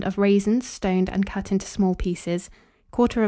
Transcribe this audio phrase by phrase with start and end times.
[0.03, 2.49] of raisins stoned and cut into small pieces,
[2.91, 3.19] 1/4 lb.